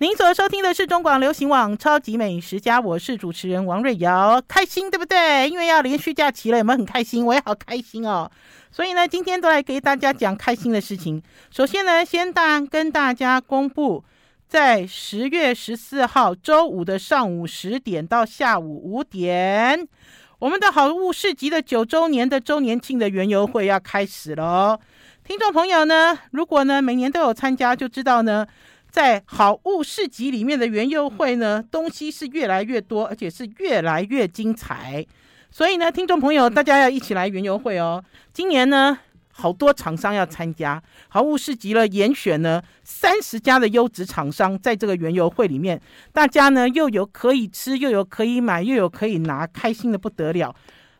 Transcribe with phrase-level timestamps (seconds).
[0.00, 5.48] 您所收听的是中广流行网《超级美食家》，我是主持人王瑞瑶，开心对不对？
[5.48, 7.26] 因为要连续假期了，有没有很开心？
[7.26, 8.30] 我也好开心哦。
[8.70, 11.20] 所以呢，今天都来给大家讲开心的事情。
[11.50, 14.04] 首先呢，先大跟大家公布，
[14.46, 19.84] 在十月十四号周五的上午十点到下午五点，
[20.38, 24.78] 我们的好物市集的九周年的周年庆的园游会要开始了。
[25.24, 28.46] 听众朋友呢，如果呢每年都有参加，就知道呢。
[28.98, 35.06] 在好物市集里面的园游会呢，东西是越来越多，而且是越来越精彩。
[35.52, 38.02] 所以呢，听众朋友，大家要一起来园游会哦。
[38.32, 38.98] 今年呢，
[39.30, 45.80] 好多厂商要参加好物市集了，严选呢三十家的优质厂商在这个园游会里面，
[46.12, 50.52] 大家呢又有可以吃，又有可以买，又有可以拿，开心的不得了。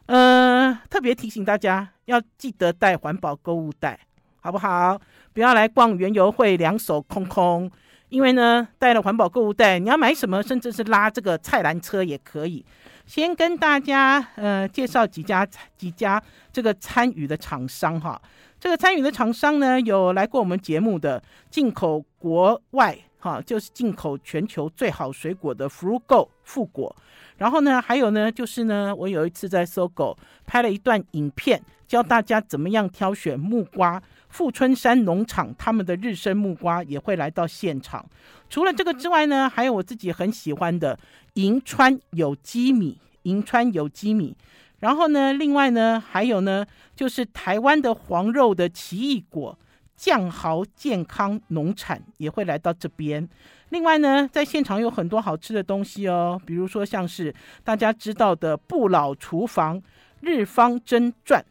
[0.07, 3.99] 呃，特别提醒大家要记得带环保购物袋。
[4.41, 4.99] 好不好？
[5.35, 7.69] 不要来逛园游会两手空空，
[8.09, 12.65] 因为呢，带了环保购物袋，你要买什么，甚至是拉这个菜篮车也可以。
[13.07, 18.21] 先跟大家呃介绍几家几家这个参与的厂商哈。
[18.61, 26.95] 这个参与的厂商呢，有来过我们节目的进口国外哈，就是进口全球最好水果的 Frugo 富果。
[27.37, 34.03] 然后呢，还有呢，就是呢，我有一次在 SOGO 拍了一段影片，教大家怎么样挑选木瓜。
[34.29, 38.05] 富春山农场他们的日升木瓜也会来到现场。
[38.49, 40.99] 除了这个之外呢，还有我自己很喜欢的
[41.35, 44.37] 银川有机米，银川有机米。
[44.81, 49.59] 然后呢，另外呢，还有呢，就是台湾的黄肉的奇异果
[49.97, 53.29] 酱豪健康农产也会来到这边。
[53.71, 57.35] 另外呢，在现场有很多好吃的东西哦，比如说像是
[57.65, 59.83] 大家知道的不老厨房、
[60.21, 61.45] 日方真传、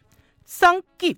[0.45, 1.17] 桑 g。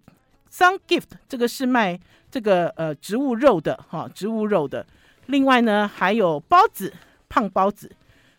[0.51, 1.99] Sun Gift 这个是卖
[2.31, 4.85] 这个呃植物肉的哈，植物肉的。
[5.27, 6.93] 另外呢，还有包子，
[7.27, 7.91] 胖包子，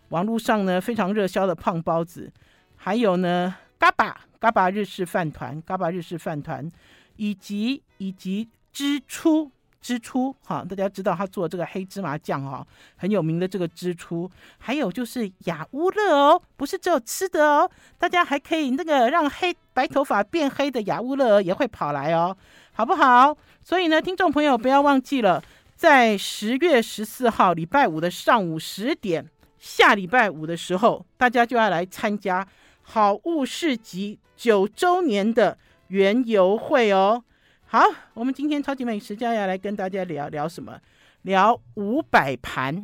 [0.08, 2.32] 网络上呢非常热销的胖包子。
[2.76, 6.68] 还有呢，嘎巴嘎巴日式饭团，嘎巴日式饭团，
[7.16, 9.52] 以及以及支出。
[9.80, 22.36] 支出哈，大家知道他做这个黑芝麻酱哈，很有名的这个支出，还有就是雅乌乐哦，不是只有吃的哦，大家还可以那个让黑白头发变黑的雅乌乐也会跑来哦，
[22.72, 23.36] 好不好？
[23.64, 25.42] 所以呢，听众朋友不要忘记了，
[25.74, 32.46] 在十月十四号礼拜五的上午十点，下礼拜五的时候，大家就要来参加
[32.82, 35.56] 好物市集九周年的
[35.88, 37.24] 园游会哦。
[37.72, 40.76] 好，我们今天超级美食家要来跟大家聊聊什么？
[41.22, 42.82] 聊五百盘，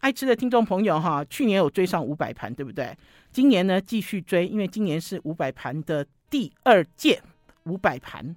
[0.00, 2.98] 爱吃的听众朋友哈，去年有追上五百盘，对不对？
[3.30, 7.22] 今年呢继续追，因为今年是五百盘的第二届
[7.66, 8.34] 五百盘。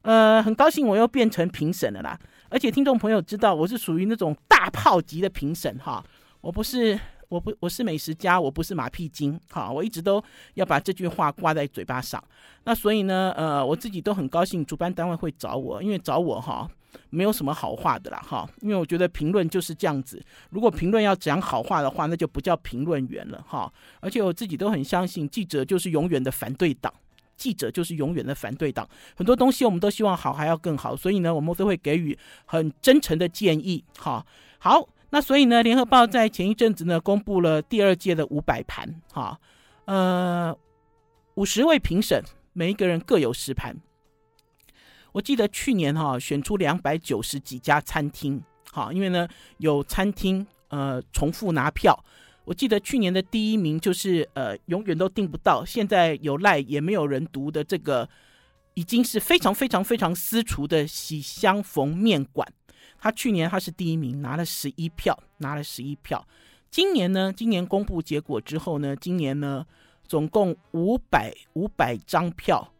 [0.00, 6.02] 呃，很高兴我又变成评审了啦，而且听众朋友知道我是属于那种大炮级的评审哈，
[6.40, 6.98] 我不是。
[7.30, 10.22] 我不，我是美食家，我不是马屁精，好，我一直都
[10.54, 12.22] 要把这句话挂在嘴巴上。
[12.64, 16.68] 那所以呢，呃，我自己都很高兴，主办单位会找我，因为找我哈，
[17.08, 20.20] 没有什么好话的啦，哈，因为我觉得评论就是这样子，
[20.50, 23.72] 如果评论要讲好话的话，那就不叫评论员了，哈。
[24.00, 26.92] 而且我自己都很相信，记者就是永远的反对党，
[27.36, 34.26] 记者就是永远的反对党，很多东西我们都希望好，还要更好，所以呢，我们都会给予很真诚的建议，哈，
[34.58, 34.88] 好。
[35.10, 39.38] 那所以呢，联合报在前一阵子呢，公布了第二届的五百盘，哈，
[39.84, 40.56] 呃，
[41.34, 42.22] 五十位评审，
[42.52, 43.76] 每一个人各有十盘。
[45.12, 48.40] 我记得去年哈，选出两百九十几家餐厅，
[48.72, 49.26] 哈，因为呢
[49.58, 52.04] 有餐厅呃重复拿票。
[52.44, 58.08] 我记得去年的第一名就是呃永远都订不到，现在有赖也没有人读的这个，
[58.74, 62.46] 已经是非常非常非常私厨的喜相逢面馆。
[63.00, 66.26] 他去年他是第一名，拿了十一票，拿了十一票。
[66.70, 69.66] 今年呢，今年公布结果之后呢，今年呢，
[70.06, 72.72] 总共五百五百张票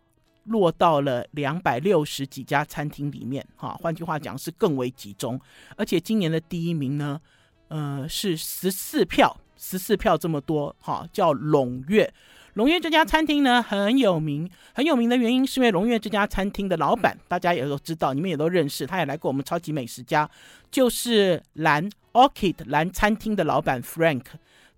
[0.44, 5.41] 落到了两百六十几家餐厅里面，哈，换句话讲是更为集中。
[5.76, 7.20] 而且今年的第一名呢，
[7.69, 12.12] 呃，是十四票，十四票这么多，哈，叫龙月。
[12.55, 20.29] 龙悦这家餐厅呢，很有名，很有名的原因是因为龙悦这家餐厅的老板，大家也都知道，你们也都认识，他也来过我们超级美食家，
[20.70, 24.23] 就是蓝 Orchid 蓝餐厅的老板 Frank。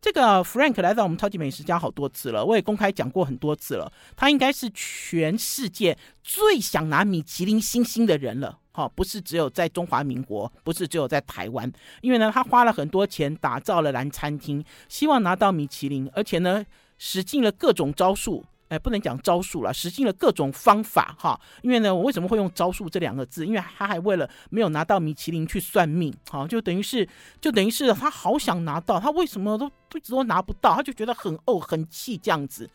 [0.02, 16.66] 这个 Frank 来到我们超级美食家好多次了，我也公开讲过很多次了，他应该是全世界最想拿米其林星星的人了，哈，不是只有在中华民国，不是只有在台湾，因为呢，他花了很多钱打造了蓝餐厅，希望拿到米其林，而且呢。
[16.98, 21.38] 使尽了各种招数，哎，不能讲招数了，使尽了各种方法哈。
[21.62, 23.46] 因为呢，我为什么会用招数这两个字？
[23.46, 27.06] 因为他还为了没有拿到米其林去算命，好，就等于是，
[27.40, 32.70] 就等于是他好想拿到，他为什么都一直都拿不到，他就觉得很怄很气这样子。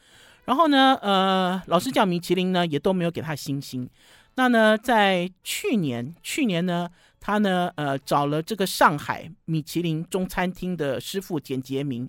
[0.46, 3.90] 然后呢，呃，老实讲，米其林呢也都没有给他星星。
[4.36, 6.88] 那呢，在去年，去年呢，
[7.20, 12.08] 他呢，呃，找了这个上海米其林中餐厅的师傅简洁明，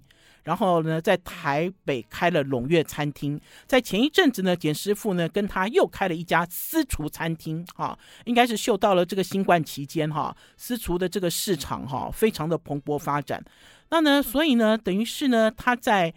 [0.49, 3.39] 然后呢，在台北开了龙月餐厅。
[3.67, 13.45] 在前一阵子呢，简师傅呢跟他又开了一家私厨餐厅，哈，应该是嗅到了这个新冠期间哈，私厨的这个市场哈，非常的蓬勃发展。
[13.91, 16.15] 那呢，所以呢，等于是呢，他在。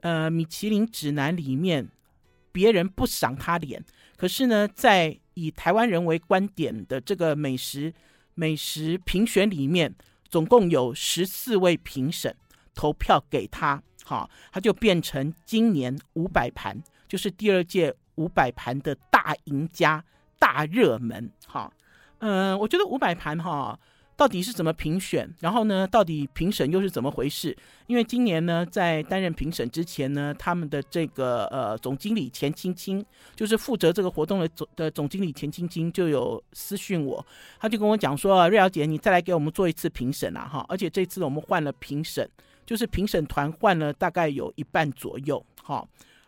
[0.00, 1.88] 呃，米其林指南里面，
[2.52, 3.84] 别人不赏他脸，
[4.16, 7.92] 可是呢，在以台湾人为观点的这个美食
[8.34, 9.92] 美食评选里面，
[10.28, 12.32] 总共有十四位评审
[12.78, 20.04] 投票给他，好，他就变成今年五百盘，就是第二届五百盘的大赢家、
[20.38, 21.72] 大热门，好，
[22.20, 23.76] 嗯、我觉得五百盘哈。
[24.18, 25.32] 到底是怎么评选？
[25.38, 27.56] 然后呢，到底评审又是怎么回事？
[27.86, 33.04] 因为今年呢，在担任评审之前呢，他们的这个呃总经理钱青青，
[33.36, 37.24] 就是负责这个活动的总的总经理钱青青就有私讯我，
[37.60, 40.48] 他就跟我讲说：“瑞瑶姐，你再来给我们做一次评审啊！
[40.52, 42.28] 哈，而且这次我们换了评审，
[42.68, 45.42] 就是评审团换了大概有一半左右。
[45.62, 45.82] 哈，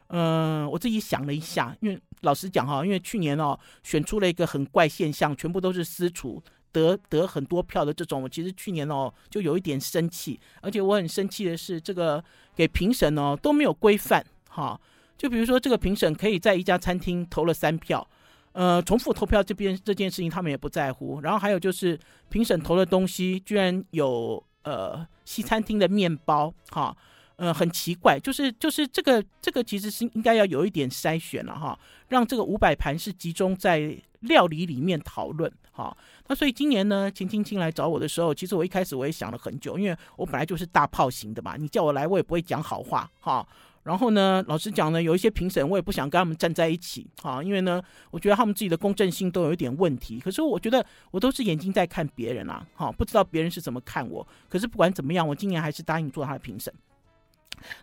[0.06, 6.42] 嗯，我自己想了一下，因为老实讲哈，因为去年哦选出了一个很怪现象，全部都是私厨。”
[6.72, 12.22] 得得很多票的这种，我其实去年哦就有一点生气，而且我很生气的是，这个
[12.54, 14.81] 给评审哦都没有规范哈。
[15.19, 18.08] 就比如说这个评审可以在一家餐厅投了三票，
[18.52, 21.20] 呃，重复投票这边这件事情他们也不在乎。
[21.22, 21.98] 然后还有就是
[22.28, 26.96] 评审投的东西居然有呃西餐厅的面包哈，
[27.36, 31.78] 呃很奇怪，就是就是这个这个其实是应该要有一点筛选了哈，
[32.08, 33.96] 让这个五百盘是集中在。
[34.20, 35.96] 料理里面讨论，哈，
[36.28, 43.48] 那所以今年呢，秦青青来找我的时候，其实我一开始我也想了很久，因为我本来就是大炮型的嘛，你叫我来，我也不会讲好话，哈。
[43.82, 50.20] 然后呢，老实讲呢，有一些评审我也不想跟他们站在一起，啊，因为呢，我觉得他们自己的公正性都有一点问题。
[50.20, 54.26] 可是我觉得我都是眼睛在看别人啊，哈，不知道别人是怎么看我。
[54.48, 56.72] 可是不管怎么样，我今年还是答应做他的评审。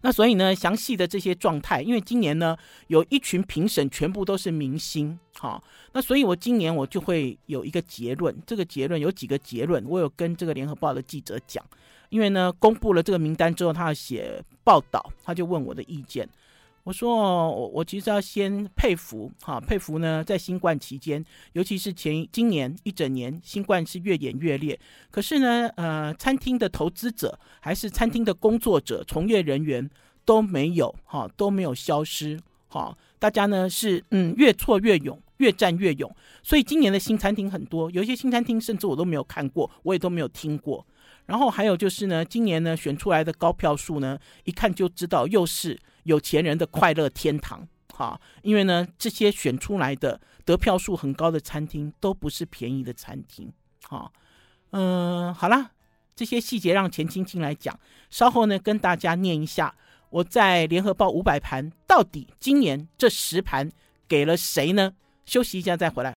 [0.02, 11.64] 那所以呢，详细的这些状态，因为今年呢有一群评审全部都是明星，好，那所以我今年我就会有一个结论，这个结论有几个结论，我有跟这个联合报的记者讲，
[12.10, 16.28] 因为呢公布了这个名单之后，他要写报道，他就问我的意见。
[16.88, 17.18] 我说，
[17.51, 24.80] 我我其实要先佩服哈，佩服呢，在新冠期间，尤其是前今年一整年，新冠是越演越烈。
[25.12, 29.89] 可是呢，呃，餐厅的投资者还是餐厅的工作者、从业人员
[30.24, 32.39] 都没有哈，都没有消失
[32.69, 32.98] 哈。
[33.19, 36.10] 大家呢是嗯越挫越勇，越战越勇。
[36.42, 40.88] 所以今年的新餐厅很多，有一些新餐厅甚至我都没有看过，我也都没有听过。
[41.25, 45.78] 然后还有就是呢，今年呢选出来的高票数呢，一看就知道又是。
[46.07, 53.51] 有钱人的快乐天堂，哈，因为呢，这些选出来的得票数很高的餐厅都不是便宜的餐厅，
[53.88, 54.09] 哈，
[54.71, 55.71] 嗯，好啦，
[56.15, 57.77] 这些细节让钱青青来讲，
[58.09, 59.75] 稍后呢跟大家念一下，
[60.09, 63.69] 我在联合报五百盘到底今年这十盘
[64.07, 64.94] 给了谁呢？
[65.25, 66.13] 休息一下再回来。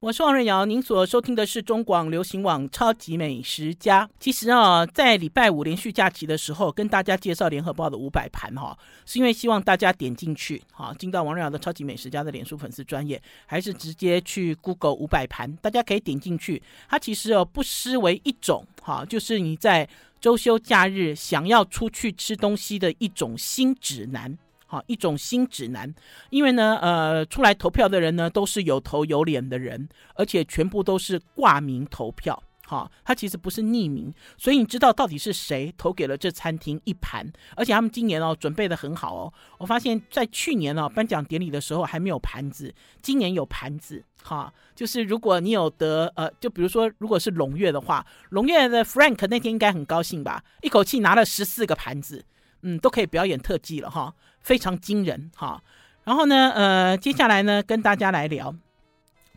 [0.00, 4.06] 我是王瑞瑶，您所收听的是中广流行网《超级美食家》。
[4.20, 16.62] 其实啊，在礼拜五连续假期的时候，跟大家介绍联合报的五百盘哈，是因为希望大家点进去，哈，进到王瑞瑶的《超级美食家》的脸书粉丝专页，还是直接去 Google 五百盘，大家可以点进去。
[16.90, 19.88] 它其实哦，不失为一种哈，就是你在
[20.20, 24.36] 周休假日想要出去吃东西的一种新指南。
[24.66, 25.94] 好，一种新指南，
[26.30, 32.42] 因为呢，呃，出来投票的人呢，都是有头有脸的人，而且全部都是挂名投票。
[32.68, 39.32] 好，他其实不是匿名，所以你知道到底是谁投给了这餐厅一盘，而且他们今年哦准备得很好哦。
[39.58, 44.02] 我发现，在去年哦颁奖典礼的时候还没有盘子，今年有盘子。
[44.20, 52.24] 哈，就是如果你有得，呃，就比如说，如果是龙月的话，龙月的 Frank 那天应该很高兴吧，一口气拿了十四个盘子。
[52.62, 54.12] 嗯，都可以表演特技了哈，
[54.46, 55.60] 非常惊人哈。
[56.04, 58.54] 然后呢，呃，接下来呢，跟大家来聊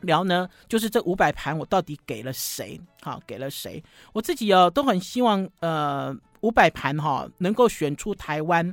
[0.01, 2.79] 聊呢，就是这五百盘我到底给了谁？
[3.01, 3.83] 哈，给了谁？
[4.13, 8.71] 我自己哦，都很希望呃，五百盘哈能够选出台湾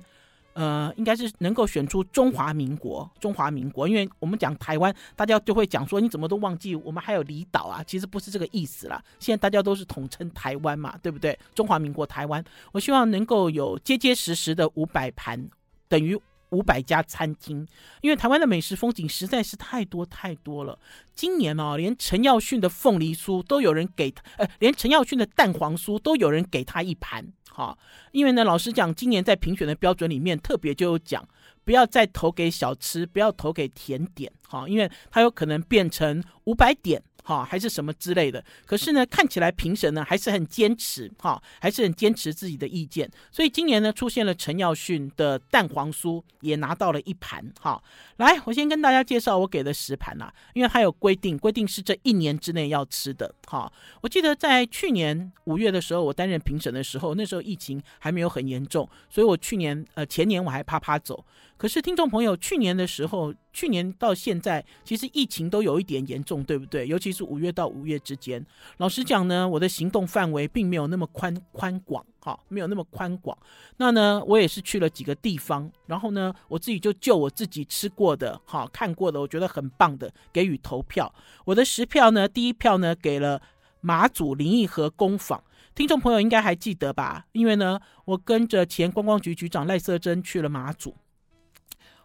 [0.52, 7.82] 呃，应该是能够选出中华民国，中华民国，因为我们讲台湾，大家就会讲说，你怎么都忘记我们还有离岛啊？
[7.86, 9.02] 其实不是这个意思啦。
[9.18, 11.38] 现在大家都是统称台湾嘛，对不对？
[11.54, 15.48] 中华民国台湾，我希望能够有结结实实的五百盘，
[15.88, 16.18] 等于
[16.50, 17.66] 五百家餐厅，
[18.00, 20.78] 因为台湾的美食风景实在是太多太多了。
[21.14, 27.26] 今年哦，连陈耀迅的凤梨酥都有人给，呃，连陈耀迅的蛋黄酥都有人给他一盘。
[27.50, 27.76] 好，
[28.12, 31.26] 因为呢，老实讲，今年在评选的标准里面，特别就有讲，
[31.64, 37.02] 不要再投给小吃，不要投给甜点，哈，因为它有可能变成五百点。
[37.26, 38.42] 哈，还是什么之类的。
[38.64, 43.11] 可是呢，看起来评审呢还是很坚持，哈，还是很坚持自己的意见。
[43.33, 47.45] 所以今年呢，出现了陈耀迅的蛋黄酥，也拿到了一盘。
[47.61, 47.83] 哈，
[48.18, 53.35] 来，我先跟大家介绍我给的十盘啦，因为它有规定，规定是这一年之内要吃的。
[53.49, 53.71] 哈，
[54.02, 61.25] 我记得在去年五月的时候，我担任评审的时候，那时候疫情还没有很严重，所以我去年呃前年我还啪啪走。
[61.58, 66.86] 可是听众朋友，去年的时候，去年到现在，其实疫情都有一点严重，对不对？
[66.86, 68.44] 尤其是五月到五月之间。
[68.76, 73.36] 老实讲呢，我的行动范围并没有那么宽宽广，哈，没有那么宽广。
[73.78, 81.10] 那呢，我也是去了几个地方，然后呢，我自己就就我自己吃过的，哈，看过的，我觉得很棒的，给予投票。
[81.46, 83.40] 我的十票呢，第一票呢给了
[83.80, 85.42] 马祖林义和工坊。
[85.75, 87.25] 听众朋友应该还记得吧？
[87.32, 90.94] 因为呢，我跟着前观光局局长赖瑟珍去了马祖。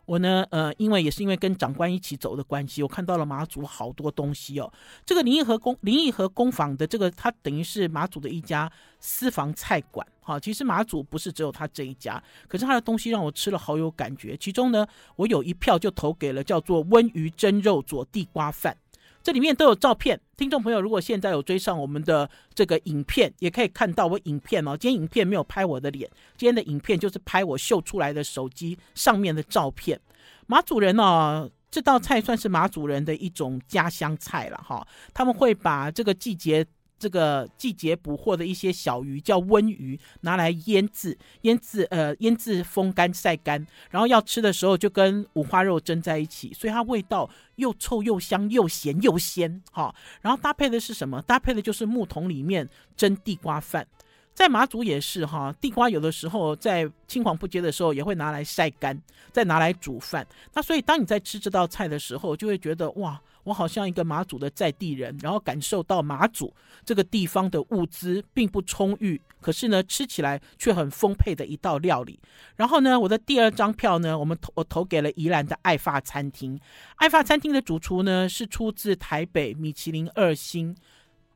[0.05, 4.71] 我呢，呃，因为也是因为跟长官一起走的关系，我看到了马祖好多东西哦。
[5.05, 10.05] 这个林义和工林义和工坊的这个，它等于是马祖的一家私房菜馆。
[10.21, 14.35] 好，其实马祖不是只有他这一家，可是他的东西让我吃了好有感觉。
[14.37, 18.77] 其中呢，我有一票就投给了叫做温鱼蒸肉佐地瓜饭。
[19.23, 24.75] 这里面都有照片，听众朋友，如果现在有追上我们的这个影片，也可以看到我影片哦。
[24.75, 29.99] 今天影片没有拍我的脸，今天的影片就是拍我秀出来的手机上面的照片。
[30.47, 34.85] 马主人哦，这道菜算是马主人的一种家乡菜了哈。
[35.13, 36.65] 他们会把这个季节。
[37.01, 51.19] 这个季节捕获的一些小鱼叫温鱼，拿来腌制，腌制呃腌制风干晒干，然后要吃的时候就跟五花肉蒸在一起，所以它味道又臭又香又咸又鲜哈、然后搭配的是什么？
[51.23, 53.87] 搭配的就是木桶里面蒸地瓜饭。
[54.33, 58.97] 在马祖也是哈，地瓜有的时候在青黄不接的时候也会拿来晒干，
[59.33, 60.25] 再拿来煮饭。
[60.53, 66.53] 那所以当你在吃这道菜的时候，就会觉得哇，我好像一个马祖的在地人，然后感受到马祖
[66.85, 72.19] 这个地方的物资并不充裕，可是呢吃起来却很丰沛的一道料理。
[72.55, 76.59] 然后呢，我的第二张票呢，我们投我投给了宜兰的爱发餐厅。
[76.95, 80.75] 爱发餐厅的主厨呢是出自台北米其林二星，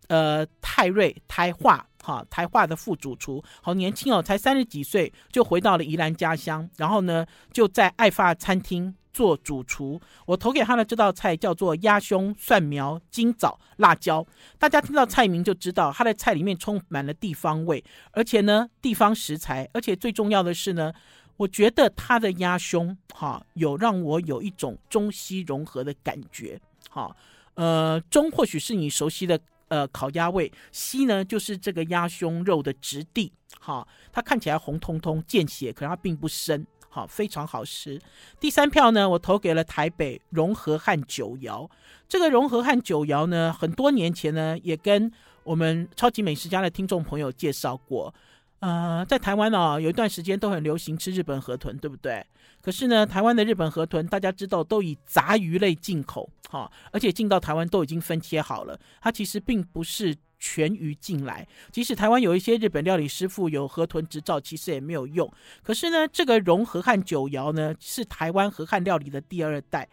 [0.07, 1.87] 呃泰瑞台化。
[2.03, 9.97] 哈，台化的副主厨，好年轻哦，才三十几岁就回到了宜兰家乡，然后呢，就在爱发餐厅做主厨。
[10.25, 14.25] 我投给他的这道菜叫做鸭胸蒜苗金枣辣椒。
[14.59, 17.81] 大家听到菜名就知道，他的菜里面充满了地方味，
[18.11, 20.91] 而且呢，地方食材，而且最重要的是呢，
[21.37, 26.59] 我觉得他的鸭胸哈，有让我有一种中西融合的感觉。
[26.89, 27.15] 哈，
[27.53, 29.39] 呃，中或许是你熟悉的。
[29.67, 37.99] 呃，烤鸭味，西呢就是这个鸭胸肉的质地，好，它看起来红彤彤见血，可是它并不深，好，非常好吃。
[38.39, 41.69] 第三票呢，我投给了台北荣和汉酒窑。
[42.07, 45.11] 这个荣和汉酒窑呢，很多年前呢，也跟
[45.43, 48.15] 我们超级美食家的听众朋友介绍过。
[48.61, 52.25] 呃，在台湾哦，有一段时间都很流行吃日本河豚，对不对？
[52.61, 61.47] 可是呢，台湾的日本河豚大家知道都以杂鱼类进口，哈、而且进到台湾都已经分切好了，它其实并不是全鱼进来。
[61.71, 65.31] 即使台湾有一些日本料理师傅有河豚执照，其实也没有用。
[65.63, 69.89] 可是呢，这个荣和汉九窑呢，是台湾河汉料理的第二代。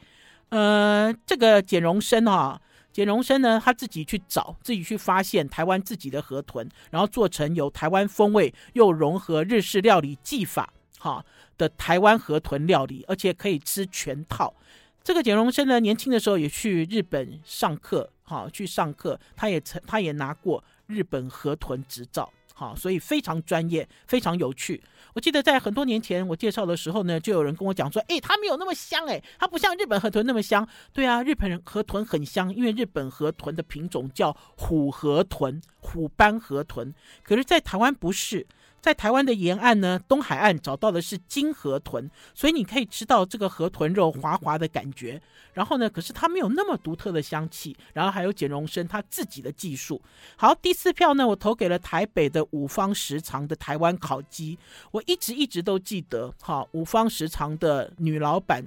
[0.50, 2.60] 呃，这个简荣生哈。
[2.92, 11.24] 简荣生呢，他自己去找，自己去发现台湾自己的河豚，然后做成有台湾风味又融合日式料理技法，哈
[11.56, 14.54] 的台湾河豚料理，而且可以吃全套。
[15.02, 22.32] 这个简荣生呢，年轻的时候也去日本上课，好，去上课，他也曾，他也拿过日本河豚执照。
[22.54, 24.80] 好，所以非常专业，非常有趣。
[25.14, 36.94] 我记得在很多年前我介绍的时候呢，就有人跟我讲说：“诶，它没有那么香，诶，它不像日本河豚那么香。”对啊，日本人河豚很香，因为日本河豚的品种叫虎河豚，虎斑河豚。
[37.24, 38.46] 可是，在台湾不是，
[38.82, 45.22] 在台湾的沿岸呢，东海岸找到的是金河豚，所以你可以吃到这个河豚肉滑滑的感觉。
[45.52, 47.76] 然后呢，可是它没有那么独特的香气。
[47.92, 50.02] 然后还有简荣生他自己的技术。
[50.34, 54.58] 好，第四票呢，我投给了台北的五方食藏的台湾烤鸡。
[54.90, 58.66] 我一直一直都记得，哈，五方食藏的女老板，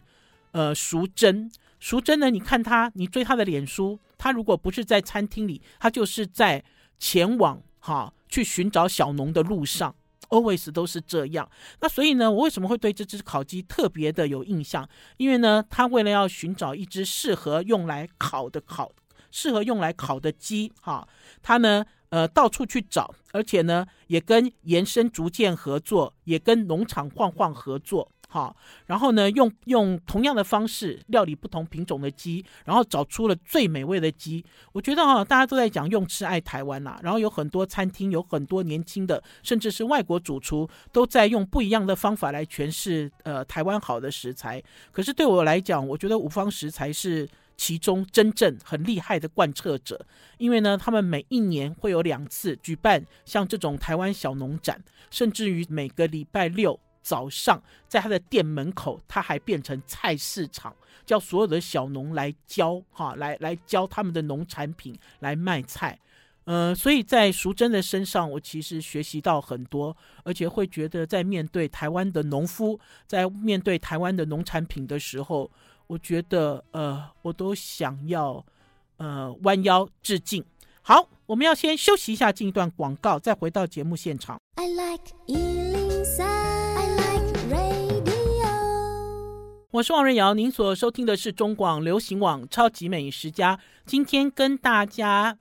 [0.51, 1.51] 呃，淑珍。
[1.81, 6.63] 淑珍呢，你看她，你追她的脸书，她如果不是在餐厅里，她就是在
[6.97, 9.93] 前往哈去寻找小农的路上。
[10.29, 14.87] Always 都是这样，那所以呢，我为什么会对这只烤鸡特别的有印象？
[15.17, 18.91] 因为呢，他为了要寻找一只适合用来烤的烤，
[19.31, 21.07] 适合用来烤的鸡，哈，
[21.41, 28.11] 他呢，呃，到处去找，而且呢，也跟延伸逐渐合作，也跟农场晃晃合作。
[28.27, 28.55] 好，
[28.87, 34.43] 然后呢，用用同样的方式料理不同品种的鸡，然后找出了最美味的鸡。
[34.73, 44.61] 我觉得哈，大家都在讲用吃爱台湾啦，然后有很多餐厅，有很多年轻的，甚至是外国主厨，都在用不一样的方法来诠释呃台湾好的食材。
[44.91, 50.05] 可是对我来讲，我觉得五方食材是其中真正很厉害的贯彻者，
[50.39, 56.77] 因为呢，他们每一年会有两次举办像这种台湾小农展，甚至于每个礼拜六。
[57.05, 65.99] 早上在他的店门口，他还变成菜市场，叫所有的小农来交哈，来来交他们的农产品来卖菜。
[66.45, 75.51] 呃，所以在淑珍的身上，我其实学习到很多，而且会觉得在面对台湾的农夫，在面对台湾的农产品的时候，
[75.85, 78.43] 我觉得呃，我都想要
[78.97, 80.43] 呃弯腰致敬。
[80.81, 84.39] 好，我们要先休息一下，进一段广告，再回到节目现场。
[84.55, 85.64] I like
[89.75, 93.57] 我是王瑞瑶，您所收听的是中广流行网《超级美食家》。
[93.85, 95.37] 今天跟大家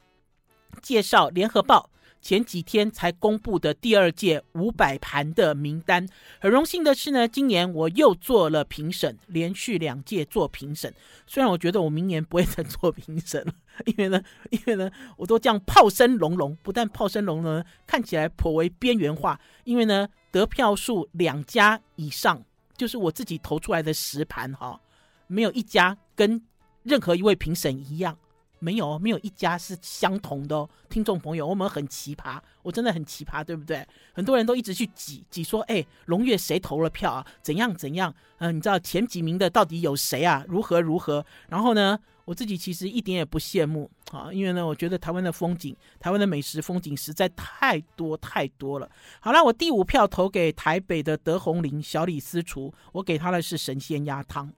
[0.83, 1.89] 介绍联合报
[2.21, 6.09] 前几天才公布的第二届五百盘的名单。
[6.41, 10.93] 很荣幸的是呢，今年我又做了评审，连续两届做评审。
[11.29, 13.53] 虽然我觉得我明年不会再做评审了，
[13.85, 19.39] 因为呢，因为呢，我都这样炮声隆隆，不但炮声隆隆，看起来颇为边缘化。
[19.63, 22.43] 因为呢，得票数两家以上。
[22.77, 24.81] 就是我自己投出来的实盘哈，
[25.27, 26.43] 没有一家跟
[26.83, 28.17] 任何一位评审一样，
[28.59, 30.69] 没有，没有一家是相同的哦。
[30.89, 33.87] 听众朋友，我们很奇葩，我真的很奇葩，对不对？
[34.13, 37.27] 很多人都一直去挤挤说，哎，龙月谁投了票啊？
[37.43, 38.15] 怎样怎样？
[38.39, 40.45] 嗯、你知道前几名的到底有谁啊？
[40.49, 41.25] 如何如何？
[41.49, 41.99] 然后呢？
[42.25, 48.91] 我自己其实一点也不羡慕啊，因为呢，我觉得台湾的风景，台湾的美食风景实在太多太多了。
[49.21, 54.53] 好了，我第五票投给台北的德宏林小李私厨，我给他的是神仙鸭汤。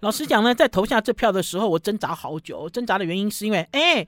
[0.00, 2.70] 老实讲呢，在投下这票的时候，我挣扎好久。
[2.70, 4.06] 挣扎的原因是因为，哎，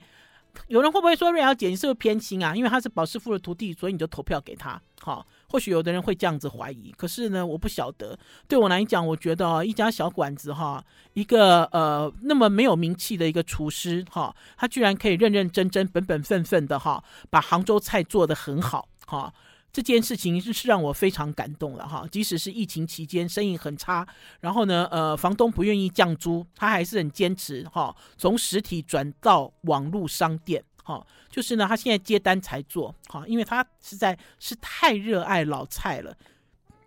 [0.67, 2.55] 有人会不会说瑞瑶姐你是不是偏心啊？
[2.55, 4.81] 因为他是保师傅的徒弟，所以你就投票给他？
[4.99, 5.25] 好。
[5.51, 8.17] 或许有的人会这样子怀疑，可是呢，我不晓得。
[8.47, 19.33] 对我来讲，我觉得哦，一家小馆子哈，一个呃那么没有名气的一个厨师哈，他居然可以认认真真、本本分分的哈，把杭州菜做得很好哈，
[19.73, 22.07] 这件事情是让我非常感动了哈。
[22.09, 24.07] 即使是疫情期间生意很差，
[24.39, 30.63] 然后呢，呃，房东不愿意降租，他还是很坚持哈，从实体转到网络商店。
[30.83, 36.15] 好，就是呢，他现在接单才做，好，因为他实在是太热爱老菜了。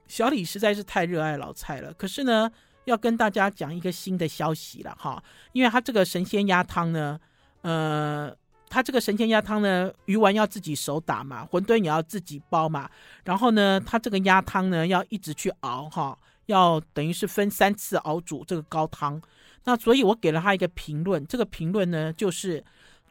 [0.09, 1.93] 小李实在是太热爱老菜了。
[1.95, 2.51] 可是呢，
[2.87, 7.19] 要跟大家讲一个新的消息了，哈，因为他这个神仙鸭汤呢，
[7.63, 8.35] 呃，
[8.69, 12.91] 他这个神仙鸭汤呢，鱼丸要自己手打嘛，馄饨也要自己包嘛，
[13.25, 19.23] 然后呢，他这个鸭汤呢，要一直去熬，哈，要等于是分三次熬煮这个高汤。
[19.65, 22.63] 那所以我给了他一个评论，这个评论呢，就是。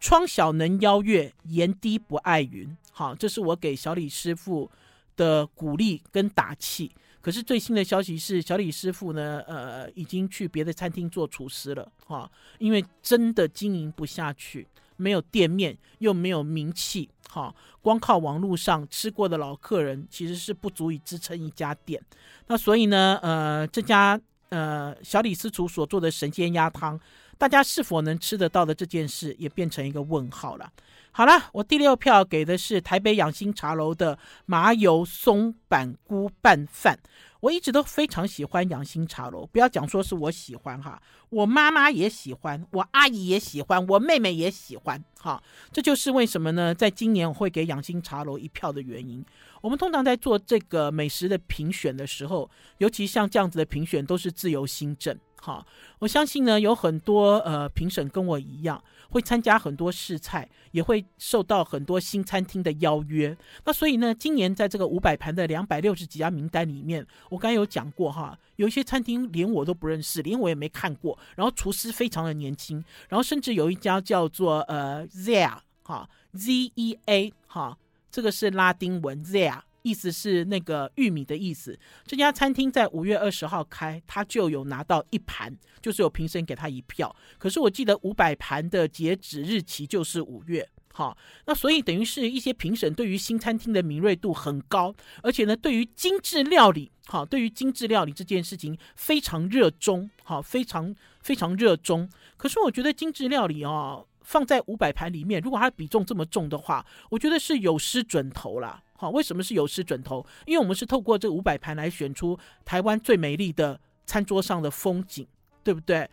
[0.04, 2.76] 窗小能邀月，檐低不爱云。
[2.92, 4.70] 好，这是我给小李师傅
[5.16, 6.92] 的鼓励跟打气。
[7.22, 11.90] 可是最新的消息是，小李师傅呢，呃，已经去别的餐厅做厨师了。
[12.06, 17.10] 哈，因为真的经营不下去，没有店面，又没有名气。
[17.30, 22.04] 哈，光靠网络上吃过的老客人，其实是不足以支撑一家店。
[22.48, 27.00] 那所以呢，呃，这家呃小李师厨所做的神仙鸭汤。
[27.38, 30.72] 大家是否能吃得到的这件事，也变成一个问号了。
[31.12, 36.98] 好了，我第六票给的是台北养心茶楼的麻油松板菇拌饭。
[37.40, 45.44] 我一直都非常喜欢养心茶楼，不要讲说是我喜欢哈，我妈妈也喜欢，我阿姨也喜欢，我妹妹也喜欢哈。
[45.72, 46.74] 这就是为什么呢？
[46.74, 49.24] 在今年我会给养心茶楼一票的原因。
[49.62, 55.16] 我们通常在做这个美食的评选的时候，尤其像这样子的评选，都是自由新政。
[55.46, 55.68] 好，
[56.00, 63.36] 我相信呢，有很多呃评审跟我一样，会参加很多试菜，也会受到很多新餐厅的邀约。
[63.66, 71.20] 那所以呢，今年在这个五百盘的两百六十几家名单里面，我刚才有讲过哈，有一些餐厅连我都不认识，连我也没看过。
[71.36, 77.78] 然后厨师非常的年轻，然后甚至有一家叫做呃 Zea 哈 Z E A 哈，
[78.10, 79.60] 这个是拉丁文 Zea。
[79.84, 81.78] 意思是那个玉米的意思。
[82.06, 87.16] 这家餐厅在五月二十号开，他就有拿到一盘，就是有评审给他一票。
[87.38, 102.10] 可是我记得五百盘的截止日期就是五月，好，那所以等于是一些评审对于新餐厅的敏锐度很高，而且呢，对于精致料理，好，对于精致料理这件事情非常热衷，好，非常非常热衷。
[102.38, 108.83] 可是我觉得精致料理哦，放在五百盘里面，如果它比重这么重的话，我觉得是有失准头啦。
[109.04, 110.26] 好，为什么是有失准头？
[110.46, 115.28] 因为我们是透过这五百盘来选出台湾最美丽的餐桌上的风景，
[115.62, 116.10] 对不对？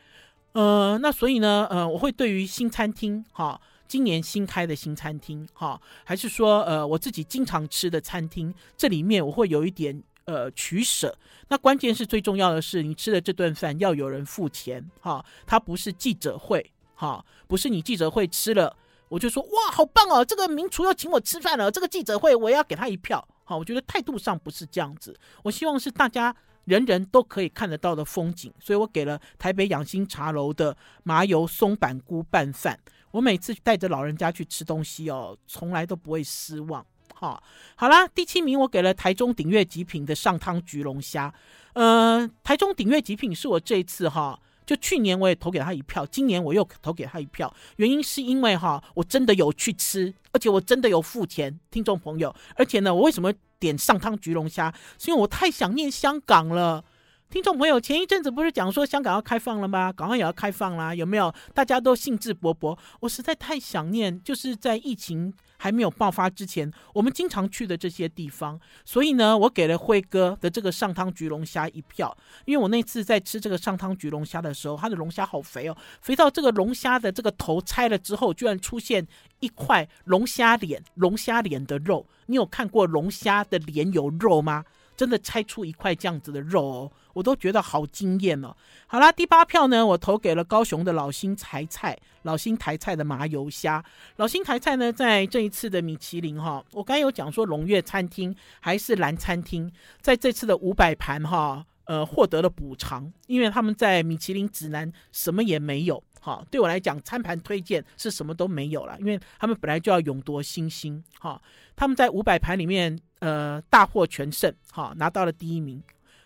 [0.55, 11.17] 呃，那所以呢，呃，我会对于新餐厅，哈，今年新开的新餐厅，哈，还是说，呃，我自己经常吃的餐厅，这里面我会有一点呃取舍。
[11.47, 18.77] 那关键是最重要的是，你吃的这顿饭要有人付钱，哈，它不是记者会，哈，不是你记者会吃了。
[19.11, 20.25] 我就说哇，好棒哦！
[20.25, 23.27] 这个名厨要请我吃饭了，这个记者会我也要给他一票。
[23.43, 25.19] 好，我觉得态度上不是这样子。
[25.43, 26.33] 我希望是大家
[26.65, 32.79] 人人都可以看得到的风景，所以我给了台北养心茶楼的麻油松板菇拌饭。
[33.11, 36.87] 我每次带着老人家去吃东西哦，从来都不会失望。
[37.13, 37.43] 好，
[37.75, 41.35] 好啦，第七名我给了台中鼎悦极品的上汤焗龙虾。
[41.73, 44.39] 呃，台中鼎悦极品是我这一次哈。
[44.71, 54.73] 就去年我也投给他一票，今年我又投给他一票，原因是因为哈，我真的有去吃，而且我真的有付钱，听众朋友，而且呢，我为什么点上汤焗龙虾？
[54.97, 56.85] 是因为我太想念香港了。
[57.31, 59.93] 听众朋友，前一阵子不是讲说香港要开放了吗？
[59.93, 61.35] 港澳也要开放啦，有没有？
[61.53, 62.79] 大家都兴致勃勃。
[63.01, 68.59] 我实在太想念，就是在疫情还没有爆发之前，我们经常去的这些地方。
[68.83, 79.07] 所以呢，我给了辉哥的这个上汤焗龙虾一票，因为我那次在吃这个上汤焗龙虾的时候，它的龙虾好肥哦，肥到这个龙虾的这个头拆了之后，居然出现
[79.41, 82.07] 一块龙虾脸，龙虾脸的肉。
[82.25, 84.65] 你有看过龙虾的脸有肉吗？
[85.01, 88.55] 真的拆出一块这样子的肉哦，我都觉得好惊艳哦。
[88.87, 93.83] 好啦，第八票呢，我投给了高雄的老新台菜，老新台菜的麻油虾。
[94.17, 106.05] 老新台菜呢，在这一次的米其林哈，我刚有讲说龙月餐厅还是蓝餐厅，在这次的五百盘哈，呃，获得了补偿，因为他们在米其林指南什么也没有。
[106.21, 111.03] 好，对我来讲，餐盘推荐是什么都没有了，因为他们本来就要勇夺星星。
[111.19, 111.41] 哈，
[111.75, 115.83] 他们在五百盘里面，呃，大获全胜，哈，拿到了第一名。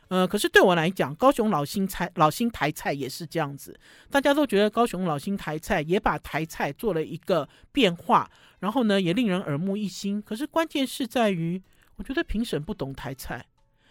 [0.09, 3.79] 呃，可是对我来讲，高雄老新菜、老新台菜也是这样子，
[4.11, 10.21] 大家都觉得高雄老新台菜也把台菜做了一个变化，然后呢，也令人耳目一新。
[10.23, 11.63] 可是关键是在于，
[11.97, 13.45] 我觉得评审不懂台菜。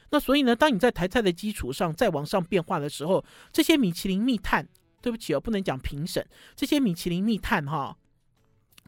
[0.09, 4.67] 那所以呢，当你在台菜的基础上再往上变化的时候，这些米其林密探。
[5.01, 7.93] 对不起哦，不能讲评审，这些米其林密探哈，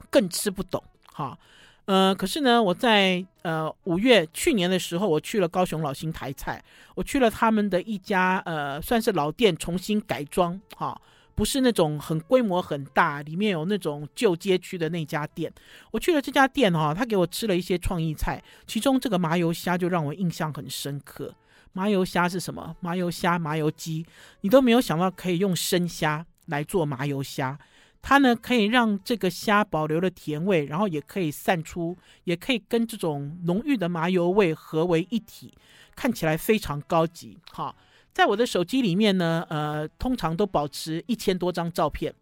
[0.10, 1.38] 更吃不懂哈。
[1.86, 6.64] 呃，可是呢，我在呃五月去年的时候，我去了高雄老新台菜，
[6.96, 11.00] 我去了他们的一家呃算是老店重新改装哈，
[11.36, 15.54] 不是那种很规模很大，里面有那种旧街区的那家店。
[15.92, 21.36] 我去了这家店哈，他给我吃了一些创意菜，其中这个麻油虾就让我印象很深刻。
[21.74, 22.76] 麻油虾是什么？
[22.80, 24.04] 麻油虾、麻油鸡，
[24.42, 27.60] 你都没有想到可以用生虾来做麻油虾。
[28.08, 35.52] 它呢可以让这个虾保留了甜味，然后也可以散出，也可以跟这种浓郁的麻油味合为一体，
[35.96, 37.40] 看起来非常高级。
[37.52, 37.76] 哈，
[38.14, 42.14] 在我的手机里面呢，呃，通常都保持一千多张照片。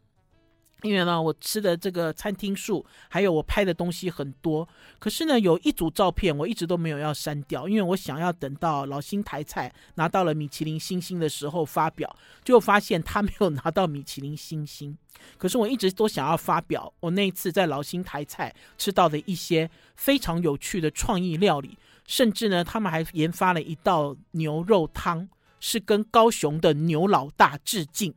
[0.84, 4.68] 因为呢，我吃的这个餐厅数，还有我拍的东西很多，
[5.00, 14.98] 可是呢，有一组照片我一直都没有要删掉，因为我想要等到老新台菜拿到了米其林星星的时候发表，就发现他没有拿到米其林星星。
[15.38, 25.30] 可是我一直都想要发表我那一次在老新台菜吃到的一些非常有趣的创意料理，甚至呢，他们还研发了一道牛肉汤，
[25.62, 28.14] 是跟高雄的牛老大致敬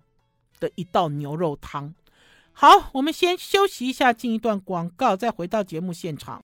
[0.58, 1.94] 的一道牛肉汤。
[2.58, 6.40] 好，我们先休息一下，进一段广告，再回到节目现场。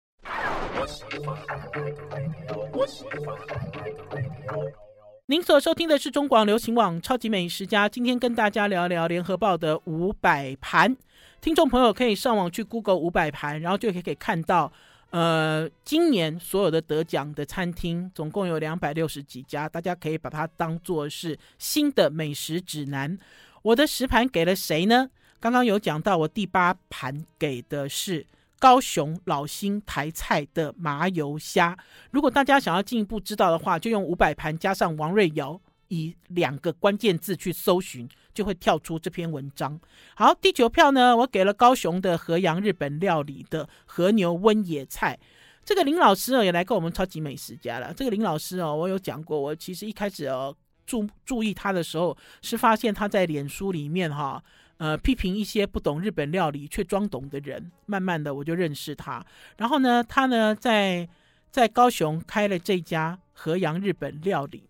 [5.25, 10.95] 您所收听的是中广流行网《超级美食家》，今天跟大家聊聊联合报的五百盘。
[11.41, 14.71] 听众朋友可以上网去 Google 五百盘，然后就可以看到，
[15.13, 23.19] 呃，今年所有的得奖的餐厅总共有两百六十几家，大家可以把它当做是新的美食指南。
[23.63, 25.09] 我的食盘给了谁呢？
[25.43, 28.25] 刚刚有讲到，我第八盘给的是
[28.61, 31.77] 高雄老新台菜的麻油虾。
[32.13, 39.81] 如果大家想要进一步知道的话，就用五百盘加上王瑞瑶，以两个关键字去搜寻，就会跳出这篇文章。
[40.15, 45.19] 好，第九票呢，我给了高雄的河洋日本料理的和牛温野菜。
[45.65, 47.93] 这个林老师哦，也来跟我们超级美食家了。
[47.93, 50.55] 这个林老师哦，我有讲过，我其实一开始哦。
[50.85, 54.43] 注注意他的时候，是发现他在脸书里面哈，
[54.83, 57.71] 呃，批评一些不懂日本料理却装懂的人。
[57.87, 59.25] 慢慢的，我就认识他。
[59.57, 61.09] 然后呢，他呢在
[61.53, 64.69] 在高雄开了这家和洋日本料理，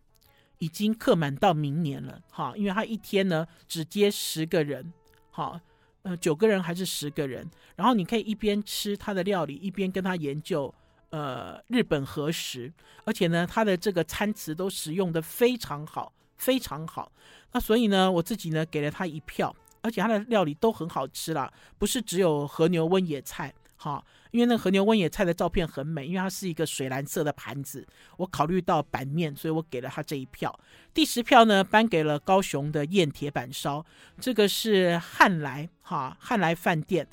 [0.59, 2.53] 已经客满到明年了哈。
[2.57, 4.93] 因为他一天呢只接十个人，
[5.31, 5.59] 好，
[6.03, 7.51] 呃，九个人还是十个人。
[7.77, 10.75] 然后你可以一边吃他的料理，一边跟他研究。
[11.09, 12.73] 呃，日本和食，
[13.05, 17.13] 而且呢，它的这个餐词都使用的非常好，非常好。
[17.53, 27.87] 那所以呢，我自己呢给了他一票，而且他的料理都很好吃啦，不是只有和牛温野菜哈，因为那和牛温野菜的照片很美，因为它是一个水蓝色的盘子。
[28.17, 30.57] 我考虑到版面，所以我给了他这一票。
[30.95, 33.85] 第十票呢，颁给了高雄的燕铁板烧，
[34.21, 37.07] 这个是汉来哈汉来饭店，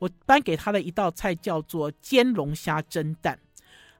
[0.00, 3.38] 我颁给他的一道菜叫做煎龙虾蒸蛋。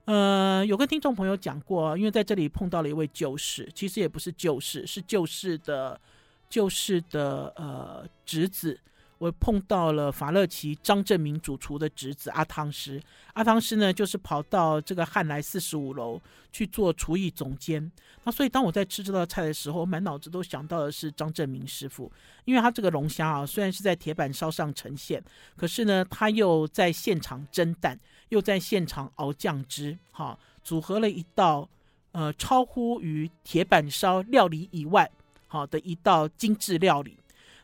[0.07, 6.01] 呃，有跟听众朋友讲过，因为在这里碰到了一位旧识，其实也不是旧识，是旧识的
[6.49, 8.81] 旧识的呃侄子。
[9.19, 16.21] 我碰到了法乐奇张正明主厨的侄子阿汤师，阿汤师呢就是跑到这个汉来四十五楼
[16.53, 17.91] 去做厨艺总监。
[18.25, 22.13] 那所以当我在吃这道菜的时候，满脑子都想到的是张正明师傅，
[22.45, 25.25] 因为他这个龙虾啊，虽然是在铁板烧上呈现，
[25.57, 31.67] 可是呢，他又在现场蒸蛋，又在现场熬酱汁，哈，组合了一道
[32.13, 35.11] 呃超乎于铁板烧料理以外
[35.57, 37.19] 好的一道精致料理。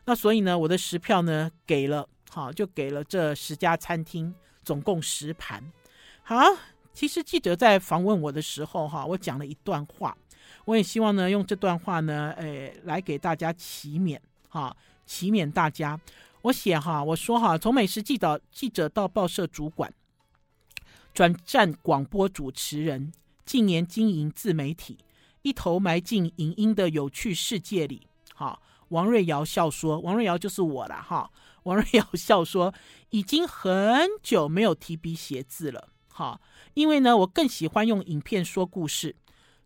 [0.05, 5.63] 那所以呢，我的十票呢给了，好，就给了这十家餐厅，总共十盘。
[6.23, 6.35] 好，
[6.93, 10.17] 其实记者在访问我的时候，哈，我讲了一段话，
[10.65, 14.75] 我也希望呢用这段话呢，诶，来给大家祈勉，哈，
[15.05, 15.99] 祈勉大家。
[16.41, 19.93] 我写哈，我说哈，从美食记者记者到报社主管，
[21.13, 23.13] 转战广播主持人，
[23.45, 24.97] 近年经营自媒体，
[25.43, 28.59] 一头埋进影音的有趣世界里，哈。
[28.89, 31.31] 王瑞瑶笑说：“王瑞瑶就是我了哈。”
[31.63, 32.71] 王瑞瑶笑说
[33.09, 36.39] ：“已经很久没有提笔写字了，哈，
[36.75, 39.15] 因为呢，我更喜欢用影片说故事。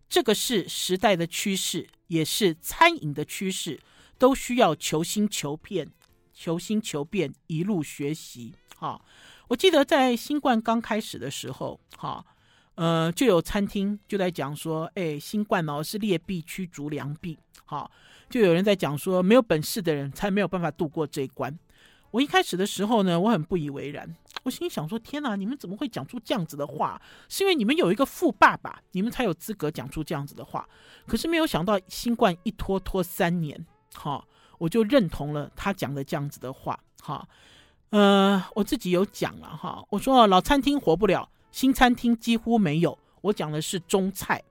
[0.08, 3.82] 这个是时代的趋势，也是餐饮的趋势，
[4.18, 5.92] 都需要求新求变，
[6.34, 8.54] 求新求变，一路学习。
[8.78, 9.02] 哈，
[9.50, 12.24] 我记得在新冠刚开始的时候，哈，
[12.78, 17.90] 呃，就有餐厅就在讲说，哎，新冠哦是劣币驱逐良币，哈。”
[18.30, 21.58] 就有人在讲说，没有本事的人才没有办法度过这一关。
[22.12, 24.16] 我一开始的时候呢，我很不以为然。
[24.44, 27.02] 我心想说：天哪，你们怎么会讲出这样子的话？
[27.30, 30.68] 是因为你们有一个富爸爸，你们才有资格讲出这样子的话。
[31.06, 34.24] 可是没有想到，新冠一拖拖三年，哈，
[34.58, 36.80] 我就认同了他讲的这样子的话。
[37.02, 37.28] 哈，
[37.92, 42.98] 呃，我自己有讲了哈，我说老餐厅活不了，新餐厅几乎没有。
[43.22, 44.44] 我讲的是中菜。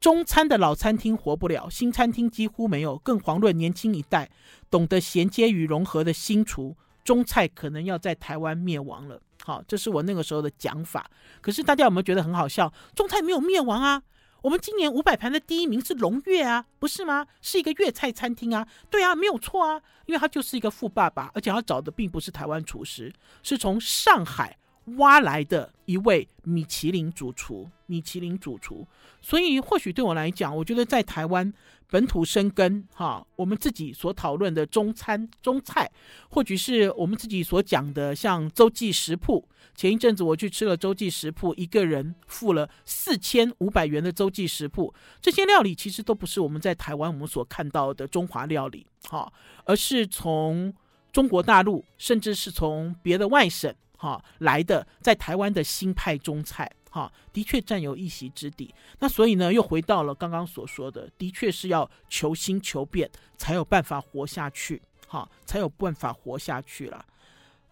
[0.00, 4.30] 中餐的老餐厅活不了，新餐厅几乎没有，更遑论年轻一代
[4.70, 9.18] 懂得衔接与融合的新厨，中菜可能要在台湾灭亡了。
[9.42, 11.10] 好，这是我那个时候的讲法。
[11.40, 12.70] 可是大家有没有觉得很好笑？
[12.94, 14.02] 中菜没有灭亡啊！
[14.42, 17.26] 我们今年五百盘的第一名是龙悦啊，不是吗？
[17.40, 23.10] 是一个粤菜餐厅啊，对啊，没有错啊，因为他就是一个富爸爸，而且他找的并不是台湾厨师，
[23.42, 24.58] 是从上海。
[24.96, 28.86] 挖来的一位米其林主厨，米其林主厨，
[29.20, 31.52] 所以或许对我来讲，我觉得在台湾
[31.88, 35.90] 本土生根，哈，我们自己所讨论的中餐、中菜，
[36.28, 39.48] 或许是我们自己所讲的，像洲际食铺。
[39.74, 49.32] 前一阵子我去吃了洲际食铺，一个人付了四千五百元的洲际食铺，这些料理其实都不是我们在台湾我们所看到的中华料理，哈，
[49.64, 50.72] 而是从
[51.10, 53.74] 中国大陆，甚至是从别的外省。
[53.96, 58.74] 哈，来的在台湾的新派中菜，哈，的确占有一席之地。
[58.98, 67.04] 那所以呢，又回到了刚刚所说的，的确是要求新求变，才有办法活下去，哈，才有办法活下去了。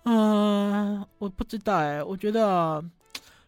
[0.04, 2.84] 嗯、我不知道哎，我觉得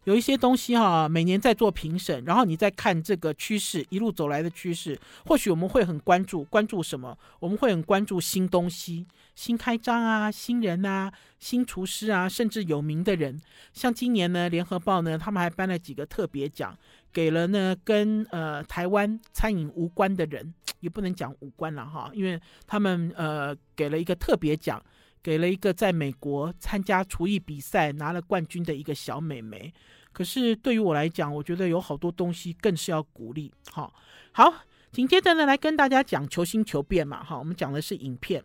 [0.04, 7.18] 有一些东西哈，每年在做评审，然后你再看这个趋势一路走来的趋势，或许我们会很关注，关注什么？
[7.40, 9.04] 我们会很关注新东西、
[9.34, 13.40] 新开张啊、新人啊、新厨师啊，甚至有名的人。
[13.72, 16.76] 像今年呢，联合报呢，他们还颁了几个特别奖，
[17.12, 24.82] 给了呢跟呃台湾餐饮无关的人， 也不能讲无关了哈，因为他们呃给了一个特别奖。
[25.22, 29.72] 给了一个在美国参加厨艺比赛拿了冠军的一个小美眉，
[30.12, 33.50] 可是对于我来讲，我觉得有好多东西更是要鼓励。
[33.70, 33.90] 好，
[34.32, 34.52] 好，
[34.92, 37.24] 紧接着呢，来跟大家讲求新求变嘛。
[37.24, 38.44] 哈，我们讲的是影片。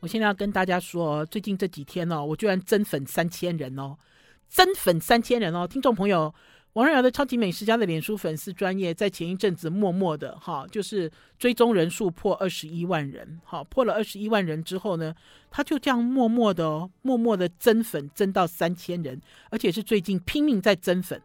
[0.00, 3.96] 我现在要跟大家说，最近这几天哦，我居然增粉三千人哦，
[4.48, 6.34] 增粉三千人哦，听众朋友。
[6.74, 15.12] 王瑞瑶的超级美食家的脸书粉丝专业，在前一阵子默默的哈，就是追踪人数破二十一万人，好，破了二十一万人之后呢，
[15.50, 21.20] 他就这样默默的，默默的增粉增到三千人，而且是最近拼命在增粉。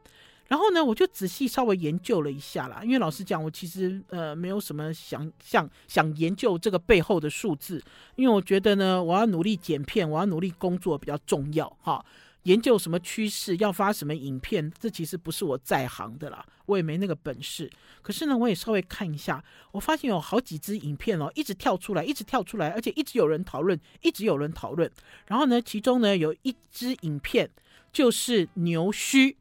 [0.48, 7.84] 然后呢，我就仔细稍微研究了一下啦，因为老实讲，我其实呃没有什么想想想研究这个背后的数字，
[8.16, 12.06] 因为我觉得呢，我要努力剪片，我要努力工作比较重要哈。
[12.44, 17.68] 研究什么趋势，要发什么影片，这其实不是我在行的啦，我也没那个本事。
[18.04, 24.92] 可是呢，我也稍微看一下，我发现有好几支影片哦，一直跳出来，一直跳出来，而且一直有人讨论，一直有人讨论。
[25.26, 27.50] 然后呢，其中呢有一支影片
[27.92, 29.36] 就是牛须。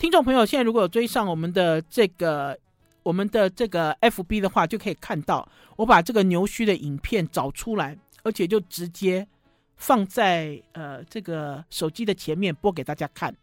[0.00, 2.58] 听众朋友，现在如果有追上我们的这个
[3.02, 9.28] 我们的这个 FB 的话，就可以看到我把这个牛须的影片找出来，而且就直接。
[9.76, 13.34] 放在呃这个手机的前面播给大家看，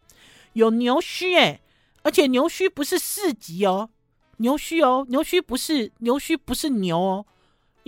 [0.52, 1.60] 有牛须哎，
[2.02, 3.90] 而且牛须不是四级哦，
[4.36, 7.26] 牛须哦，牛须不是牛须不是牛哦，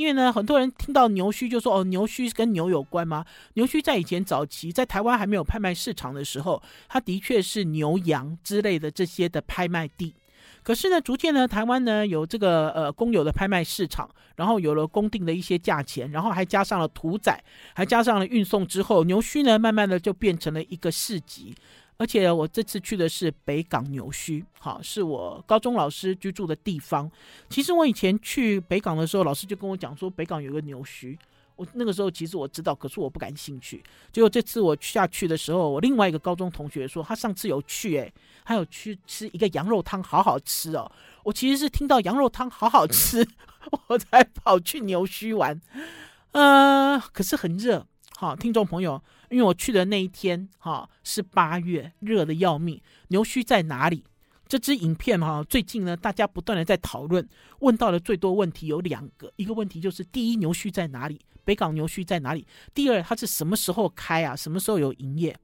[0.01, 3.23] 因为呢很多人听到牛须就说哦，牛须跟牛有关吗？
[3.53, 10.15] 牛须在以前早期在台湾还没有拍卖市场的时候，它的确是牛羊之类的这些的拍卖地。
[10.63, 17.43] 可是呢，逐渐呢，台湾呢有这个呃公有的拍卖市场，然后有了公定的一些价钱，然后还加上了屠宰，
[17.75, 21.55] 还加上了运送之后，牛须呢慢慢的就变成了一个市集。
[22.01, 27.11] 而且我这次去的是北港牛墟，好，是我高中老师居住的地方。
[27.51, 31.15] 其实我以前去北港的时候，老师就跟我讲说，北港有个牛墟。
[31.57, 33.85] 我那个时候其实我知道，可是我不感兴趣。
[34.11, 38.11] 结果这次我下去的时候，我另外一个高中同学说，他上次有去，诶，
[38.47, 40.91] 他有去吃一个羊肉汤，好好吃哦。
[41.23, 43.29] 我其实是听到羊肉汤好好吃，
[43.89, 45.61] 我才跑去牛墟玩。
[46.33, 47.87] 呃，可是很热，
[48.17, 52.81] 好，听众朋友，因为我去的那一天，哈，是八月，热的要命。
[53.09, 54.05] 牛须在哪里？
[54.47, 57.27] 这支影片哈，最近呢，大家不断的在讨论，
[57.61, 61.21] 问到的最多问题有两个，一个问题就是第一，牛须在哪里？
[61.45, 62.45] 北港牛须在哪里？
[62.75, 64.35] 第二，它是什么时候开啊？
[64.35, 65.39] 什么时候有营业？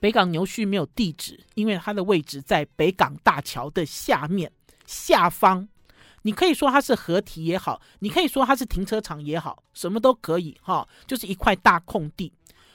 [0.00, 4.50] 北港牛须没有地址，因为它的位置在北港大桥的下面
[4.86, 5.68] 下方。
[6.22, 12.32] 你可以说它是河堤也好，你可以说它是停车场也好，什么都可以哈，就是一块大空地。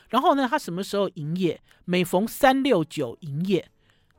[0.10, 1.62] 然后呢，它什么时候营业？
[1.86, 3.69] 每逢三六九营业。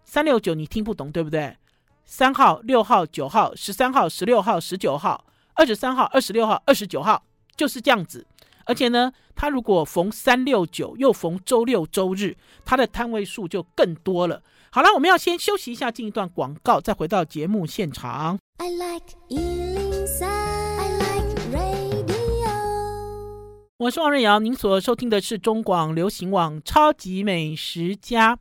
[0.05, 1.57] 三六九你听不懂对不对？
[2.05, 5.25] 三号、六号、九号、十三号、十六号、十九号、
[5.55, 7.23] 二十三号、二十六号、二十九号。
[7.57, 8.27] 就是这样子，
[8.65, 14.43] 而且呢，他如果逢三六九又逢周六周日，他的摊位数就更多了。
[14.71, 18.39] 好了，我们要先休息一下，进一段广告，再回到节目现场。
[18.57, 19.70] I like 103,
[23.81, 28.37] 我是王瑞瑶，您所收听的是中广流行网《超级美食家》。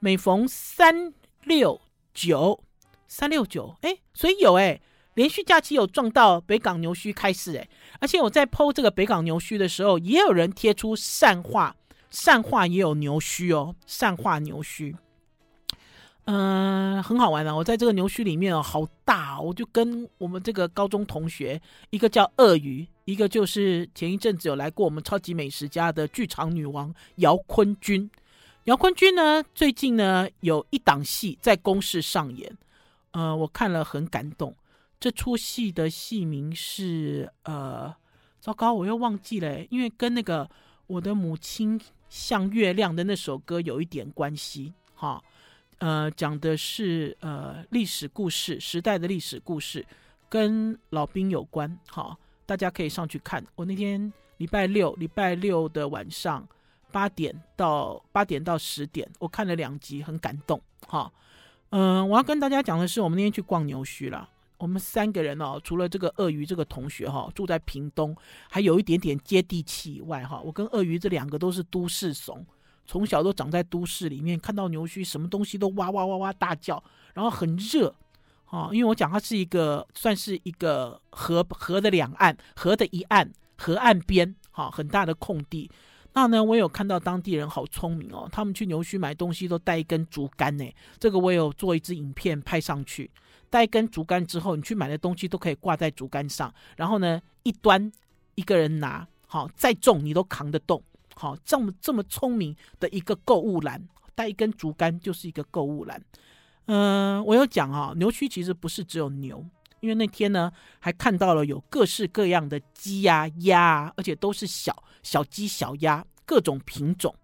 [0.00, 1.80] 每逢三六
[2.12, 2.60] 九，
[3.06, 4.80] 三六九，哎，所以有哎。
[5.14, 7.68] 连续假期有撞到北港牛须开市诶，
[8.00, 11.76] 而且我在剖这个北港牛须的时候，也有人贴出善化，
[12.10, 14.96] 善化也有牛须哦，善化牛须，
[16.24, 17.54] 嗯、很好玩的、啊。
[17.54, 28.10] 我在这个牛须里面哦，好大哦，我就跟我们这个高中同学，一个叫鳄鱼，一个就是前一阵子有来过我们超级美食家的剧场女王姚坤君。
[28.64, 32.52] 姚坤君呢，最近呢有一档戏在公视上演，
[33.12, 34.54] 呃，我看了很感动。
[34.98, 37.94] 这出戏的戏名是呃，
[38.40, 40.50] 糟糕，我又忘记了，因为跟那个
[40.88, 45.22] 我的母亲像月亮的那首歌有一点关系，哈，
[45.78, 49.86] 呃，讲的是呃历史故事，时代的历史故事，
[50.28, 53.44] 跟老兵有关，哈，大家可以上去看。
[53.56, 56.46] 我那天礼拜六，礼拜六的晚上
[56.90, 61.12] 八点到八点到十点，我看了两集，很感动，哈，
[61.70, 64.30] 嗯、我要跟大家讲的是，我们那天去逛牛墟了。
[64.58, 68.16] 我们三个人哦，除了这个鳄鱼这个同学哈，住在屏东，
[68.48, 72.42] 还有一点点接地气以外哈，我跟鳄鱼这两个都是都市怂，
[72.86, 76.82] 从小都长在都市里面，看到牛须，什么东西都哇哇哇哇大叫，
[77.12, 77.94] 然后很热，
[78.50, 85.70] 哦，因为我讲它是一个算是一个河河的两岸，河的一岸，河岸边，哈，很大的空地。
[86.12, 90.64] 那呢，我有看到当地人好聪明哦，他们去牛墟买东西都带一根竹竿呢。
[90.98, 93.10] 这个我有做一支影片拍上去，
[93.50, 97.92] 带一根竹竿之后，你去买的东西都可以挂在竹竿上，然后呢，一端
[98.36, 100.82] 一个人拿，好，再重你都扛得动，
[101.14, 106.02] 好，这么这么聪明的一个购物篮，带一根竹竿就是一个购物篮。
[106.66, 109.44] 嗯、我有讲啊，牛区其实不是只有牛，
[109.80, 114.82] 因为那天呢还看到了有各式各样的鸡呀、鸭，而且都是小。
[115.02, 117.14] 小鸡、小鸭，各种品种。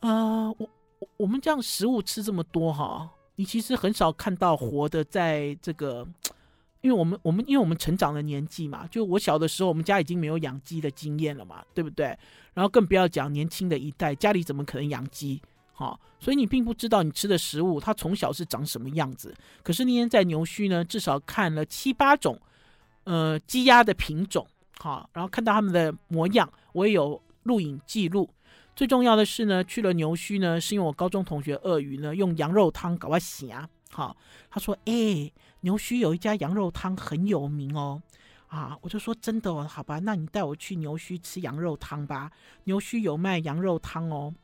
[0.00, 0.68] 呃，我
[0.98, 6.04] 我我们这样食物吃这么多哈，你其实很少看到活的，在这个，
[6.80, 12.06] 因为我们我们因为我们成长的年纪嘛，就我小的时候，我们家已经没有养鸡的经验了嘛，对不对？
[12.54, 15.40] 然后更不要讲年轻的一代，家里怎么可能养鸡？
[15.74, 19.34] 哈，所以你并不知道你吃的食物它从小是长什么样子。
[19.62, 22.40] 可是那天在牛墟呢，至少看了七八种，
[23.02, 24.46] 呃，鸡鸭的品种。
[24.78, 28.30] 好，然后看到他们的模样，我也有录影记录。
[28.76, 33.50] 最重要的是呢，去了牛墟呢，是因为我高中同学鳄鱼呢，用羊肉汤搞我醒。
[33.90, 34.16] 好，
[34.50, 38.02] 他说：“哎，牛须有一家羊肉汤很有名哦。”
[38.48, 42.30] 啊，我就说：“真的哦，好吧，那你带我去牛墟吃羊肉汤吧。
[42.64, 44.34] 牛须有卖羊肉汤哦。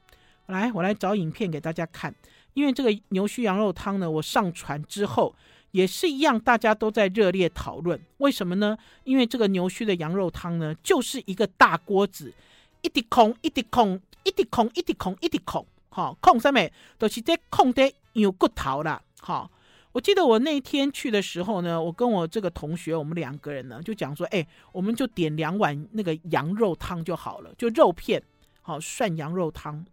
[0.50, 2.14] 来，我来找影片给大家看，
[2.54, 5.34] 因为这个牛须羊肉汤呢，我上传之后。”
[5.72, 8.76] 也是一样，大家都在热烈讨论，为什么呢？
[9.04, 12.34] 因为这个牛须的羊肉汤呢，就是一个大锅子，
[12.82, 19.00] 一滴空，一滴空，一滴空，一滴空，一滴空，好，空上面都是在空的有骨头啦。
[19.20, 19.48] 好，
[19.92, 28.20] 我记得我那天去的时候呢，我跟我这个同学，我们两个人呢就讲说，哎，我们就点两碗那个羊肉汤就好了，就肉片，
[28.60, 29.86] 好，涮羊肉汤。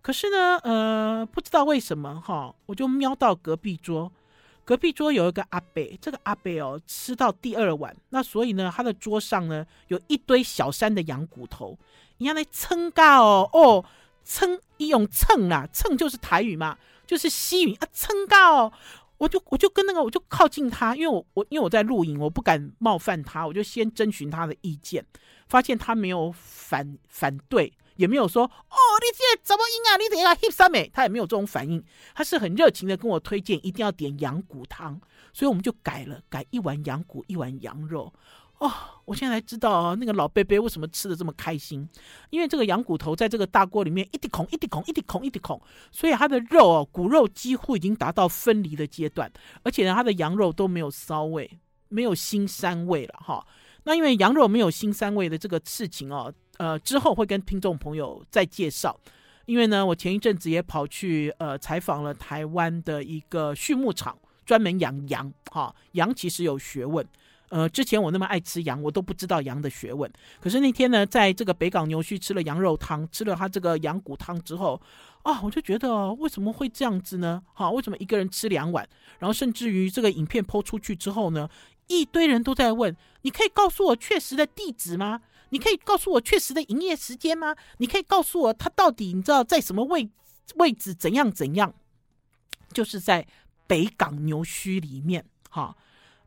[0.00, 4.10] 可是呢，呃，不知道为什么哈，我就瞄到隔壁桌。
[4.64, 11.78] 隔壁桌有一个阿伯，这个阿伯哦，吃到第二碗，那所以呢，他的桌上呢有一堆小山的羊骨头，
[12.18, 13.82] 你要来蹭嘎哦哦，
[14.24, 16.76] 蹭一用蹭啦，蹭就是台语嘛，
[17.06, 18.70] 就是西语啊，蹭嘎哦，
[19.16, 25.02] 我就我就跟那个我就靠近他，因为我我因为我在录影，我不敢冒犯他，我就先征询他的意见，
[25.48, 27.72] 发现他没有反反对。
[27.98, 29.96] 也没有说哦，你这怎么样啊？
[29.98, 31.84] 你等下 hip 三美，他也没有这种反应，
[32.14, 35.00] 他是很热情的跟我推荐一定要点羊骨汤，
[35.32, 38.12] 所以我们就改了，改一碗羊骨，一碗羊肉。
[38.58, 38.72] 哦，
[39.04, 41.88] 我现在才知道啊，那个老伯伯为什么吃的这么开心，
[42.30, 49.30] 因为这个羊骨头在这个大锅里面一滴孔一滴孔一滴孔一滴孔，所以它的肉哦，骨肉几乎已经达到分离的阶段，
[49.64, 53.44] 而且呢，它的羊肉都没有骚味，没有腥膻味了哈。
[53.84, 56.32] 那因为羊肉没有腥膻味的这个事情哦。
[56.58, 58.98] 呃，之后会跟听众朋友再介绍，
[59.46, 67.06] 因为呢，我前一阵子也跑去呃采访了台湾的一个畜牧场，专门养羊，哈、羊其实有学问，
[67.48, 74.80] 呃，之前我那么爱吃羊，我都不知道羊的学问，可是那天呢，在这个北港牛须吃了羊肉汤，吃了他这个羊骨汤之后，
[75.22, 77.42] 啊，我就觉得为什么会这样子呢？
[77.54, 78.86] 哈、为什么一个人吃两碗？
[79.20, 81.48] 然后甚至于这个影片抛出去之后呢，
[81.86, 85.20] 一堆人都在问，你可以告诉我确实的地址吗？
[85.50, 87.54] 你可以告诉我确实的营业时间吗？
[87.78, 90.08] 你可以告诉我他到底你知道在什么位
[90.56, 91.74] 位置怎样怎样？
[92.72, 93.26] 就是在
[93.66, 95.74] 北港牛墟里面哈，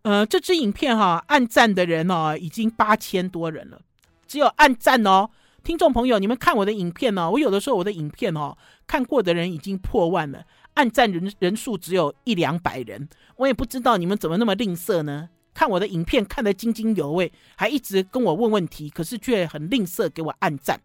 [0.02, 3.80] 呃，这支影片哈，按赞的人哦已经八千多人了，
[4.28, 5.30] 只有按赞哦，
[5.64, 8.58] 听众朋友，你们看我的影片哦，我有的时候我的影片哦
[8.88, 15.30] 看过的人已经破万了，按赞人人数只有一两百人，我也不知道你们怎么那么吝啬呢？
[15.54, 20.80] 看我的影片看得津津有味，还一直跟我问问题，可是却很吝啬给我按赞。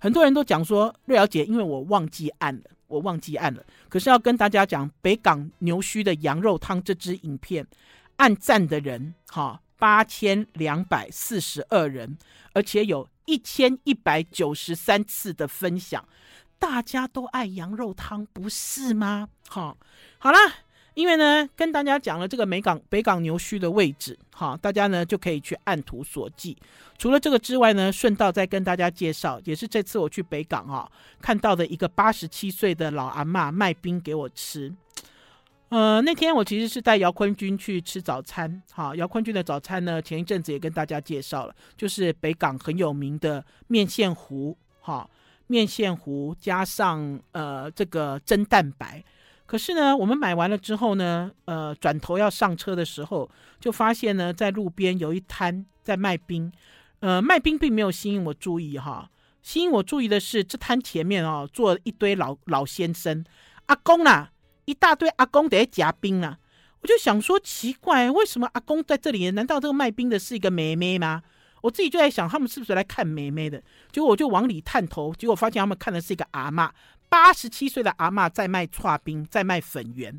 [0.00, 3.64] 很多人都讲说，瑞瑶姐，因为我忘记按了，我忘记按了。
[3.88, 7.66] 可是要跟大家讲，北港牛须的羊肉汤这支影片，
[8.16, 12.16] 按赞的人哈八千两百四十二人，
[12.52, 16.04] 而且有一千一百九十三次的分享，
[16.58, 19.28] 大家都爱羊肉汤，不是吗？
[19.48, 19.76] 好，
[20.18, 20.38] 好啦。
[20.94, 26.56] 因为呢，跟大家讲了这个北港北港牛须的位置，哈，大家呢就可以去按图索骥。
[26.98, 30.86] 除了这个之外呢，顺道再跟大家介绍，也是这次我去北港啊
[31.20, 34.72] 看到的一个八十七岁的老阿妈卖冰给我吃。
[35.70, 45.08] 呃，那天我其实是带姚坤军去吃早餐，哈，姚坤军的早餐呢，前一阵子也跟大家介绍了，就是北港很有名的面线糊，哈，
[45.46, 49.02] 面线糊加上呃这个蒸蛋白。
[49.52, 53.30] 可是呢，我们买完了之后呢，呃，转头要上车的时候，
[53.60, 56.50] 就发现呢，在路边有一摊在卖冰，
[57.00, 59.10] 呃，卖冰并没有吸引我注意哈。
[59.42, 63.22] 吸引我注意的是，这摊前面哦，坐一堆老老先生、
[63.66, 64.32] 阿公啦、啊，
[64.64, 66.38] 一大堆阿公在夹冰啦。
[66.80, 69.30] 我就想说，奇怪，为什么阿公在这里？
[69.32, 71.22] 难道这个卖冰的是一个妹妹吗？
[71.60, 73.62] 我自己就在想，他们是不是来看妹妹的？
[73.92, 76.72] 结果我就往里探头，结果发现他们看的是一个阿妈，
[77.12, 80.18] 八十七岁的阿嬷在卖剉冰，在卖粉圆。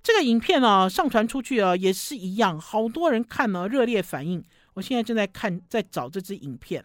[0.00, 4.40] 这个影片哦，上传出去啊，也是一样，好多人看了，热烈反应。
[4.74, 6.84] 我现在正在看，在找这支影片。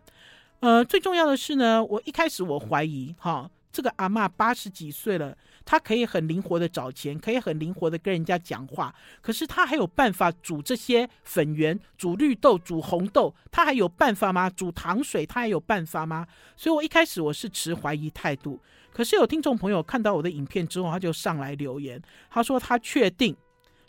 [0.61, 14.49] 呃，最重要的是呢，我一开始我怀疑哈，这个阿嬷八十几岁了，她可以很灵活的找钱，可以很灵活的跟人家讲话，可是她还有办法煮这些粉圆，煮绿豆，煮红豆，她还有办法吗？
[14.49, 16.25] 煮糖水，她还有办法吗？
[16.57, 18.59] 所以我一开始我是持怀疑态度，
[18.95, 23.35] 可是有听众朋友看到我的影片之后，他就上来留言，他说他确定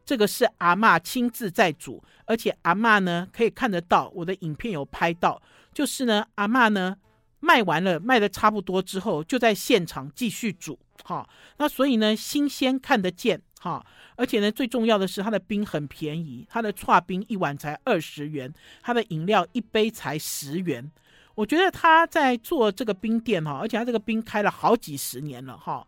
[0.05, 5.41] 这个是阿嬷亲自在煮，而且阿嬷呢可以看得到我的影片有拍到。
[5.73, 6.97] 就是呢，阿嬷呢
[7.39, 11.29] 卖完了，卖的差不多之后，就在现场继续煮，哈。
[11.59, 13.87] 那所以呢，新鲜看得见，哈。
[14.17, 18.53] 而且呢，最重要的是，它的冰很便宜，它的剉冰一碗才二十元，
[18.83, 20.91] 它的饮料一杯才十元。
[21.37, 25.87] 我觉得他在做这个冰店，哈，而且他这个冰开了好几十年了，哈。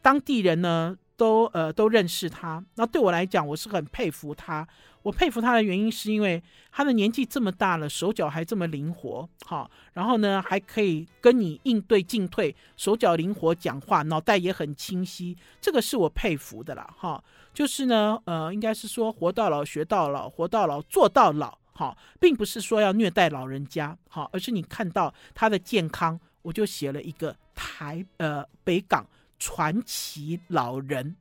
[0.00, 4.66] 当地人呢都呃都认识他，那对我来讲，我是很佩服他。
[5.02, 6.42] 我佩服他的原因是因为
[6.72, 17.22] 他的年纪这么大了，手脚还这么灵活，哈，然后呢还可以跟你应对进退，手脚灵活，讲话脑袋也很清晰，这个是我佩服的啦，哈，
[17.52, 29.06] 就是呢，呃，应该是说活到老学到老，活到老做到老，好，并不是说要虐待老人家，好，而是你看到他的健康，我就写了一个台呃北港
[29.38, 31.14] 传奇老人，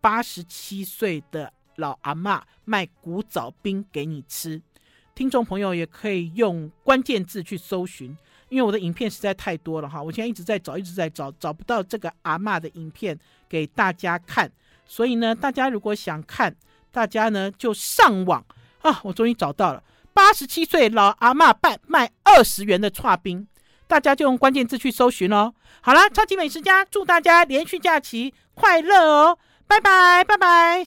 [0.00, 1.52] 八十七岁的。
[1.78, 4.62] 老阿嬷卖古早冰给你吃，
[5.14, 8.16] 听众朋友也可以用关键字去搜寻，
[8.48, 14.50] 因为我的影片实在太多了哈，我现在一直在找，一直在找，找不到这个阿嬷的影片给大家看，
[14.86, 16.56] 所以呢，大家如果想看，
[16.90, 18.42] 大家呢就上网
[18.80, 19.84] 啊，我终于找到了，
[20.16, 23.46] 八十七岁老阿嬷办卖二十元的剉冰，
[23.86, 25.52] 大家就用关键字去搜寻哦。
[25.82, 30.84] 好啦，超级美食家祝大家连续假期快乐哦，拜拜，拜拜。